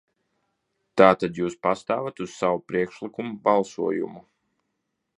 [1.01, 4.29] Tātad jūs pastāvat uz sava priekšlikuma balsojumu?